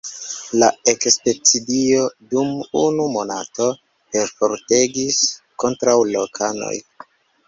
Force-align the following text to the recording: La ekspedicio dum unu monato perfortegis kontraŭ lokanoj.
La 0.61 0.67
ekspedicio 0.91 2.07
dum 2.31 2.47
unu 2.83 3.05
monato 3.15 3.67
perfortegis 4.15 5.19
kontraŭ 5.65 5.95
lokanoj. 6.17 6.73